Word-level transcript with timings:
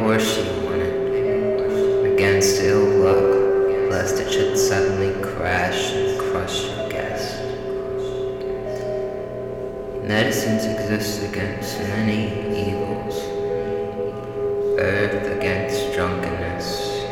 horse 0.00 0.36
she 0.36 0.42
wanted, 0.64 2.14
against 2.14 2.62
ill 2.62 2.86
luck, 3.04 3.90
lest 3.90 4.18
it 4.18 4.32
should 4.32 4.56
suddenly 4.56 5.12
crash 5.22 5.92
and 5.92 6.18
crush 6.18 6.64
your 6.64 6.88
guest. 6.88 7.38
Medicines 10.02 10.64
exist 10.64 11.22
against 11.22 11.78
many 11.80 12.30
evils. 12.70 13.14
Earth 14.80 15.36
against 15.36 15.94
drunkenness, 15.94 17.02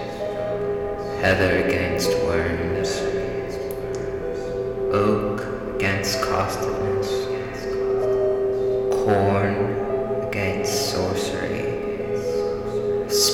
heather 1.20 1.62
against 1.66 2.08
worms, 2.24 2.88
oak 4.94 5.76
against 5.76 6.22
costiveness, 6.22 7.10
corn 9.04 9.87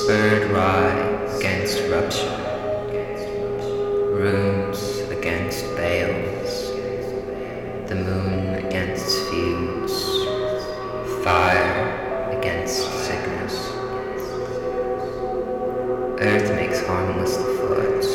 spurred 0.04 0.50
rye 0.50 0.98
against 1.38 1.80
rupture, 1.88 2.36
runes 4.12 4.98
against 5.08 5.64
bales, 5.76 6.72
the 7.88 7.94
moon 7.94 8.54
against 8.66 9.18
feuds, 9.30 9.94
fire 11.24 12.36
against 12.38 12.82
sickness. 13.06 13.54
Earth 16.20 16.54
makes 16.54 16.86
harmless 16.86 17.38
the 17.38 17.44
floods. 17.54 18.10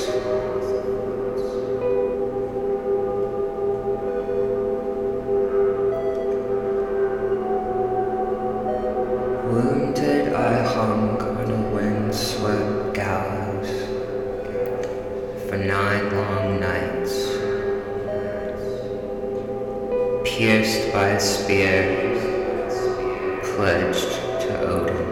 Wounded 9.52 10.19
windswept 12.10 12.96
gallows 12.96 13.70
for 15.48 15.58
nine 15.58 16.10
long 16.16 16.60
nights, 16.60 17.14
pierced 20.28 20.92
by 20.92 21.10
a 21.10 21.20
spear, 21.20 21.84
pledged 23.44 24.12
to 24.42 24.60
Odin, 24.60 25.06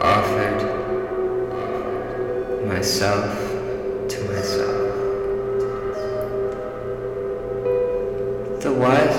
offered 0.00 0.60
myself 2.66 3.32
to 4.08 4.24
myself. 4.24 4.89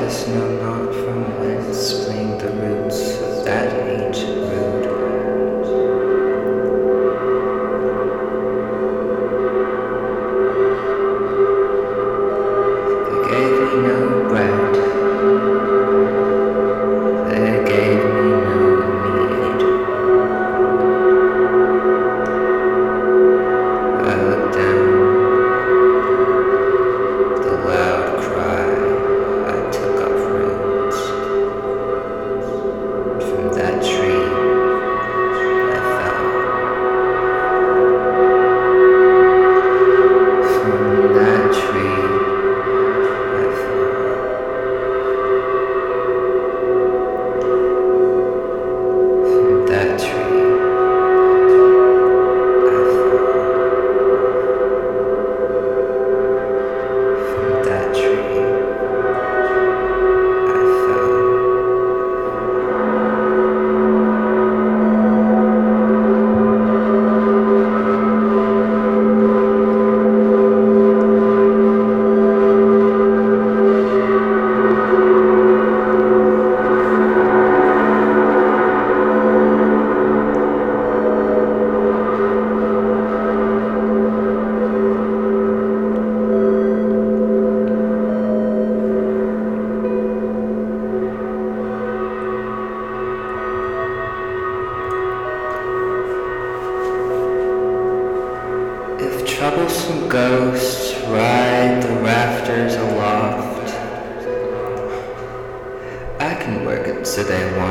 Wisest 0.02 0.30
know 0.30 0.50
not 0.64 0.96
from 0.96 1.40
whence 1.40 1.78
spring 1.78 2.36
the 2.40 2.50
roots 2.50 3.20
of 3.22 3.46
that 3.46 3.72
ancient 3.88 4.36
root. 4.50 5.31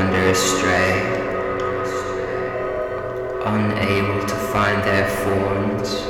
Wander 0.00 0.31
astray, 0.31 0.93
unable 3.44 4.26
to 4.26 4.35
find 4.35 4.82
their 4.82 5.06
forms, 5.11 6.09